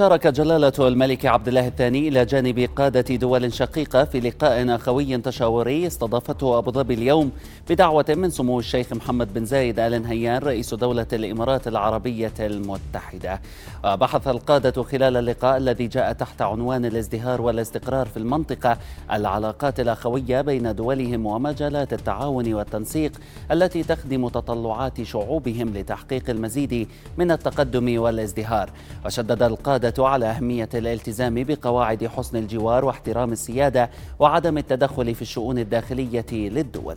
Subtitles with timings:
[0.00, 5.86] شارك جلالة الملك عبد الله الثاني إلى جانب قادة دول شقيقة في لقاء أخوي تشاوري
[5.86, 7.30] استضافته أبو ظبي اليوم
[7.70, 13.40] بدعوة من سمو الشيخ محمد بن زايد آل نهيان رئيس دولة الإمارات العربية المتحدة.
[13.84, 18.78] بحث القادة خلال اللقاء الذي جاء تحت عنوان الازدهار والاستقرار في المنطقة
[19.12, 23.12] العلاقات الأخوية بين دولهم ومجالات التعاون والتنسيق
[23.52, 28.70] التي تخدم تطلعات شعوبهم لتحقيق المزيد من التقدم والازدهار.
[29.06, 36.26] وشدد القادة على أهمية الالتزام بقواعد حسن الجوار واحترام السيادة وعدم التدخل في الشؤون الداخلية
[36.32, 36.96] للدول.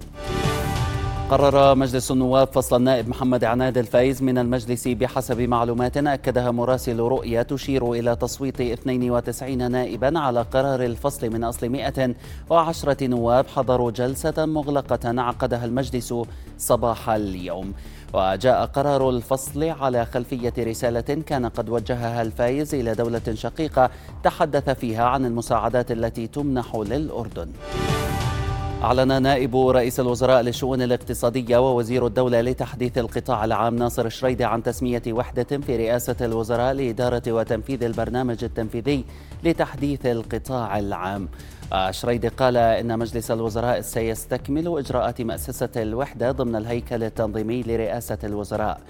[1.29, 7.41] قرر مجلس النواب فصل النائب محمد عناد الفايز من المجلس بحسب معلومات أكدها مراسل رؤية
[7.41, 15.21] تشير إلى تصويت 92 نائبا على قرار الفصل من أصل 110 نواب حضروا جلسة مغلقة
[15.21, 16.13] عقدها المجلس
[16.57, 17.73] صباح اليوم
[18.13, 23.89] وجاء قرار الفصل على خلفية رسالة كان قد وجهها الفايز إلى دولة شقيقة
[24.23, 27.49] تحدث فيها عن المساعدات التي تمنح للأردن.
[28.83, 35.01] أعلن نائب رئيس الوزراء للشؤون الاقتصادية ووزير الدولة لتحديث القطاع العام ناصر الشريدي عن تسمية
[35.07, 39.05] وحدة في رئاسة الوزراء لإدارة وتنفيذ البرنامج التنفيذي
[39.43, 41.29] لتحديث القطاع العام.
[41.89, 48.81] شريدي قال إن مجلس الوزراء سيستكمل إجراءات مؤسسة الوحدة ضمن الهيكل التنظيمي لرئاسة الوزراء.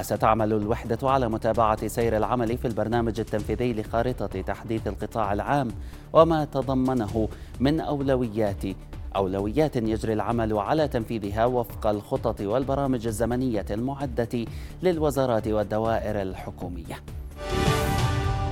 [0.00, 5.68] ستعمل الوحدة على متابعة سير العمل في البرنامج التنفيذي لخارطة تحديث القطاع العام
[6.12, 7.28] وما تضمنه
[7.60, 8.64] من أولويات
[9.16, 14.46] أولويات يجري العمل على تنفيذها وفق الخطط والبرامج الزمنية المعدة
[14.82, 16.96] للوزارات والدوائر الحكومية.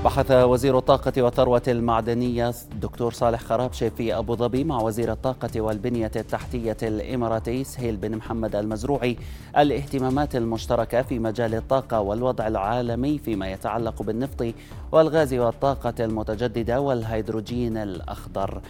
[0.04, 6.10] بحث وزير الطاقة والثروة المعدنية الدكتور صالح خرابشي في أبو ظبي مع وزير الطاقة والبنية
[6.16, 9.16] التحتية الإماراتي سهيل بن محمد المزروعي
[9.58, 14.44] الاهتمامات المشتركة في مجال الطاقة والوضع العالمي فيما يتعلق بالنفط
[14.92, 18.60] والغاز والطاقة المتجددة والهيدروجين الأخضر.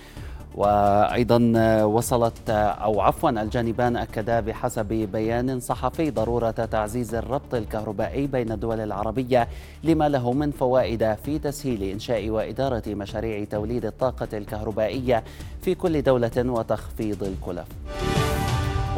[0.55, 1.39] وأيضا
[1.85, 9.49] وصلت أو عفوا الجانبان أكدا بحسب بيان صحفي ضرورة تعزيز الربط الكهربائي بين الدول العربية
[9.85, 15.25] لما له من فوائد في تسهيل إنشاء وإدارة مشاريع توليد الطاقة الكهربائية
[15.63, 17.67] في كل دولة وتخفيض الكلف.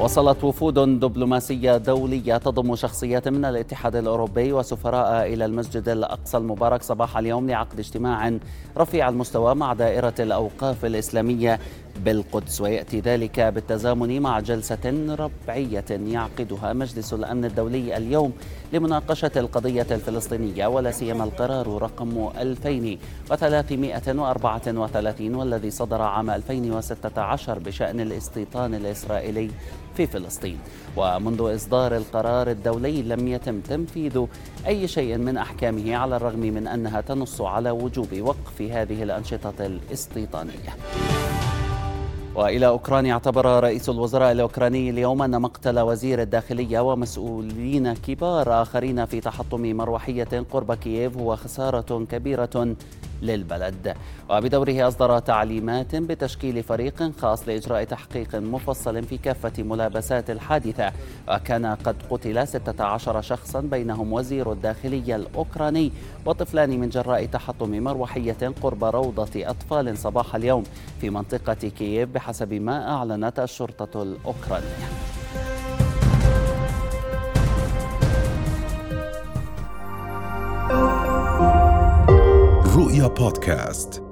[0.00, 7.18] وصلت وفود دبلوماسية دولية تضم شخصيات من الاتحاد الأوروبي وسفراء إلى المسجد الأقصى المبارك صباح
[7.18, 8.32] اليوم لعقد اجتماع
[8.78, 11.58] رفيع المستوى مع دائرة الأوقاف الإسلامية
[12.04, 18.32] بالقدس ويأتي ذلك بالتزامن مع جلسة ربعية يعقدها مجلس الأمن الدولي اليوم
[18.72, 29.50] لمناقشة القضية الفلسطينية ولا سيما القرار رقم 2334 والذي صدر عام 2016 بشأن الاستيطان الإسرائيلي
[29.96, 30.58] في فلسطين.
[30.96, 34.24] ومنذ إصدار القرار الدولي لم يتم تنفيذ
[34.66, 40.76] أي شيء من أحكامه على الرغم من أنها تنص على وجوب وقف هذه الأنشطة الاستيطانية.
[42.34, 49.20] وإلى أوكرانيا اعتبر رئيس الوزراء الأوكراني اليوم أن مقتل وزير الداخلية ومسؤولين كبار آخرين في
[49.20, 52.74] تحطم مروحية قرب كييف هو خساره كبيرة
[53.22, 53.94] للبلد.
[54.30, 60.92] وبدوره أصدر تعليمات بتشكيل فريق خاص لإجراء تحقيق مفصل في كافة ملابسات الحادثة.
[61.28, 65.92] وكان قد قتل 16 شخصا بينهم وزير الداخلية الأوكراني
[66.26, 70.64] وطفلان من جراء تحطم مروحية قرب روضة أطفال صباح اليوم
[71.00, 75.01] في منطقة كييف بحسب ما أعلنت الشرطة الأوكرانية.
[82.92, 84.02] رؤيا بودكاست